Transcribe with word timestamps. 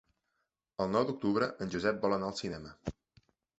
El 0.85 0.89
nou 0.93 1.05
d'octubre 1.09 1.51
en 1.67 1.75
Josep 1.77 2.01
vol 2.07 2.19
anar 2.19 2.33
al 2.33 2.37
cinema. 2.43 2.75